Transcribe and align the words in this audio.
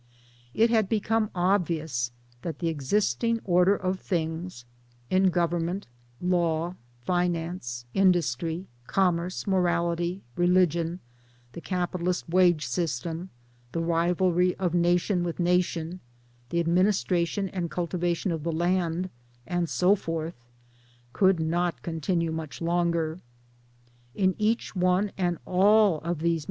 It 0.55 0.71
had 0.71 0.89
become 0.89 1.29
obvious 1.35 2.09
that 2.41 2.57
the 2.57 2.69
existing 2.69 3.39
order 3.45 3.75
of 3.75 3.99
things 3.99 4.65
in 5.11 5.29
Govern 5.29 5.65
ment, 5.67 5.87
Law, 6.19 6.73
Finance, 7.05 7.85
Industry, 7.93 8.65
Commerce, 8.87 9.45
Morality, 9.45 10.23
Religion, 10.35 11.01
the 11.53 11.61
Capitalist 11.61 12.27
ftVage 12.27 12.63
system 12.63 13.17
1, 13.19 13.29
the 13.73 13.81
Rivalry 13.83 14.55
of 14.55 14.73
nation 14.73 15.23
with 15.23 15.37
nation, 15.39 15.99
the 16.49 16.59
administration 16.59 17.47
and 17.49 17.69
cultiva 17.69 18.15
tion 18.15 18.31
of 18.31 18.41
the 18.41 18.51
Land;, 18.51 19.11
and 19.45 19.69
so 19.69 19.95
forth 19.95 20.47
could 21.13 21.39
not 21.39 21.83
continue 21.83 22.31
much 22.31 22.59
longer. 22.59 23.19
In 24.15 24.33
each 24.39 24.75
one 24.75 25.11
and 25.19 25.37
all 25.45 25.99
of 25.99 26.21
these 26.21 26.39